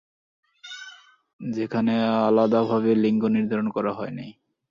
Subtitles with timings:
[1.39, 1.93] যেখানে
[2.21, 4.27] আলাদাভাবে লিঙ্গ নির্ধারণ করা হয়নি।